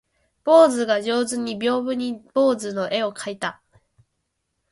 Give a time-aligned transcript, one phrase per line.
[0.43, 3.61] 坊主が上手に屏風に坊主の絵を描いた